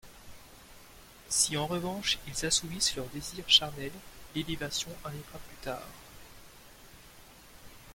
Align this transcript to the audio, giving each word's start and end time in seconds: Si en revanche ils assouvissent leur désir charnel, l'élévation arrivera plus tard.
Si 1.29 1.55
en 1.57 1.67
revanche 1.67 2.17
ils 2.27 2.45
assouvissent 2.47 2.95
leur 2.95 3.05
désir 3.09 3.47
charnel, 3.47 3.91
l'élévation 4.33 4.89
arrivera 5.05 5.37
plus 5.37 5.55
tard. 5.57 5.87